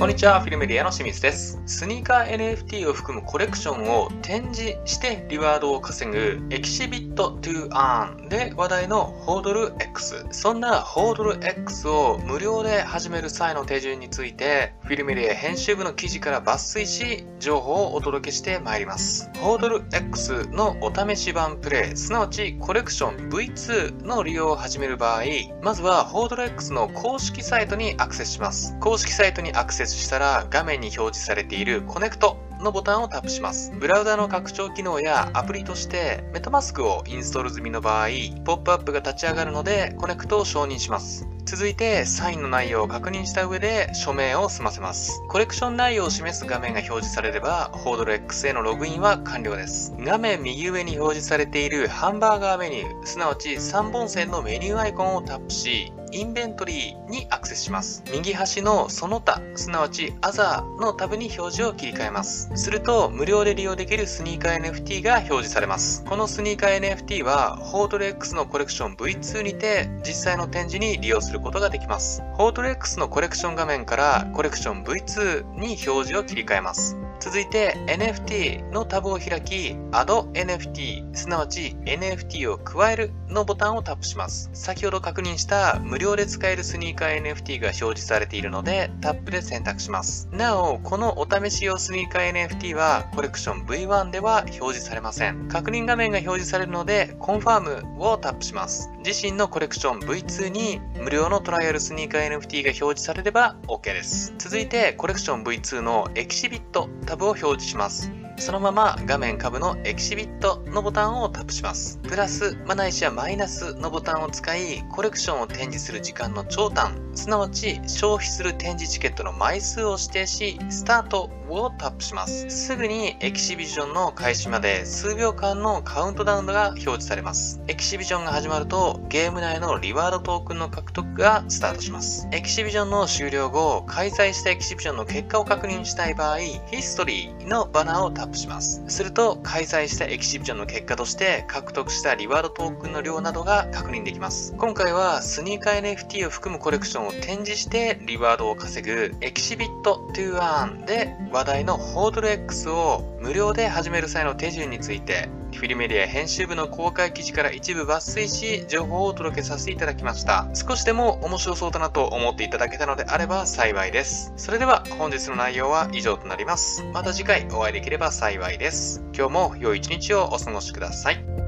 [0.00, 1.60] こんにちは、フィルメディアの清水です。
[1.66, 10.24] スニーカー NFT を含むコレクションを展示してリワードを稼ぐエキシビット to earn で話題のホードル X。
[10.30, 19.30] そんなホードル X を無料で始める際の手順について、フィルメディア編集部の記事から抜粋し、情報をお届けしてまいります。
[19.40, 25.24] ホードル X のお試し版プレイ、すなわちコレクション V2 の利用を始める場合、
[25.60, 28.74] まずはホードル X の公式サイトにアクセスします。
[28.80, 33.72] 公式サイトにアクセスしたら画面に表示されているコネクトのボタンをタップします。
[33.78, 38.08] ブラウザの拡張機能やアプリとして MetaMask をインストール済みの場合、
[38.44, 41.26] ポップアップが立ち上がるのでコネクトを承認します。
[41.46, 45.20] 続いて、サインの内容を確認した上で署名を済ませます。
[45.28, 49.92] コレクション内容を示す画面が表示されれば、 HODL X へのログインは完了です。
[49.98, 58.02] 画面右上に表示されているハンバーガーメニュー、すなわち3本線のメニューアイコンをタップし、インベントリーにアクセスします。
[58.12, 62.50] 右端のその他、すなわち Other のタブに表示を切り替えます。
[62.54, 66.04] すると、無料で利用できるスニーカー NFT が表示されます。
[66.04, 72.22] このスニーカー NFT は、ホードル X のコレクション V2 にて実際の展示に利用することができます。
[72.34, 76.96] ホードル X のコレクション画面からコレクション V2 に表示を切り替えます。
[77.20, 84.48] 続いて NFT のタブを開き Add NFT すなわち NFT を加えるのボタンをタップします。
[84.54, 90.30] 先ほど確認した無料で使えるスニーカー NFT が表示されているのでタップで選択します。
[90.32, 95.46] なおこのお試し用スニーカー NFT はコレクション V1 では表示されません。
[95.48, 98.90] 確認画面が表示されるのでコンファームをタップします。
[99.04, 104.32] 自身のコレクション V2 に無料のトライアルスニーカー NFT が表示されれば OK です。
[104.38, 111.98] 続いてコレクション V2 の Exhibit タブを表示しますそのまま画面下部の Exhibit のボタンをタップします。
[111.98, 122.48] プラス、ないしはマイナスのボタンを使い、コレクションを展示する時間の長短、すなわち消費する展示チケットの枚数を指定し、スタートをタップします。
[122.48, 127.60] すぐにエキシビジョンの開始まで数秒間のカウントダウンが表示されます。
[127.68, 132.26] エキシビジョンが始まると、ゲーム内のリワードトークンの獲得がスタートします。
[132.32, 138.82] エキシビジョンの終了後、開催したエキシビジョンの結果を確認したい場合、ヒストリーのバナーをタップします。
[138.88, 144.54] すると、開催したエキシビジョンの結果として獲得したリワードトークンの量などが確認できます。
[144.56, 160.48] 今回はスニーカー NFT を含むコレクションを展示してリワードを稼ぐエキシビット to earn で話題のホードル X を無料で始める際の手順についてフィルメディア編集部の公開記事から一部抜粋し、情報をお届けさせていただきました。
[160.54, 164.32] 少しでも面白そうだなと思っていただけたのであれば幸いです。
[164.36, 166.82] それでは本日の内容は以上となります。
[166.94, 169.02] また次回お会いできれば幸いです。
[169.14, 171.39] 今日も良い一日をお過ごしください。